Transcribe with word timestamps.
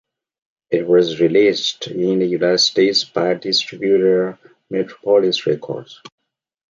It 0.71 0.87
was 0.87 1.19
released 1.21 1.85
in 1.85 2.17
the 2.17 2.25
United 2.25 2.57
States 2.57 3.03
by 3.03 3.35
the 3.35 3.39
distributor 3.41 4.39
Metropolis 4.71 5.45
Records. 5.45 6.01